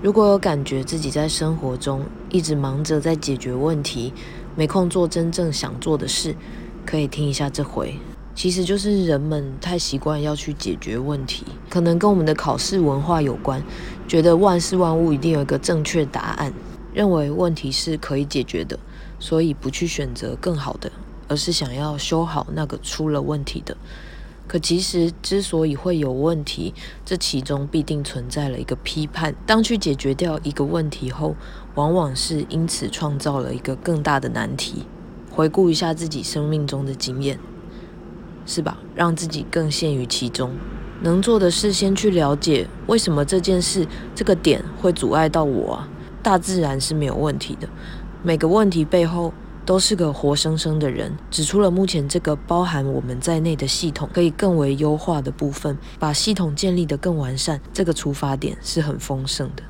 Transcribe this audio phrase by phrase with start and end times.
[0.00, 4.12] 如果有感觉自己在生活中一直忙着在解决问题，
[4.54, 6.36] 没空做真正想做的事，
[6.86, 7.96] 可以听一下这回。
[8.32, 13.60] 其实就是人们太习惯要去解决问题，可能跟我们的考试文化有关，
[14.06, 16.52] 觉得万事万物一定有一个正确答案，
[16.94, 18.78] 认为问题是可以解决的，
[19.18, 20.92] 所以不去选择更好的，
[21.26, 23.76] 而是想要修好那个出了问题的。
[24.48, 26.74] 可其实之所以会有问题，
[27.04, 29.34] 这其中必定存在了一个批判。
[29.46, 31.36] 当去解决掉一个问题后，
[31.76, 34.86] 往往是因此创造了一个更大的难题。
[35.30, 37.38] 回顾一下自己生命中的经验。
[38.50, 38.78] 是吧？
[38.94, 40.50] 让自己更陷于其中，
[41.02, 45.88] 能做的事先去了解为什么这件事这个点会阻碍到我啊。
[46.22, 47.68] 大自然是没有问题的，
[48.22, 49.34] 每个问题背后
[49.68, 57.60] 都是个活生生的人，指出了目前这个包含我们在内的系统可以更为优化的部分，把系统建立得更完善。
[57.70, 59.62] 这个出发点是很丰盛的。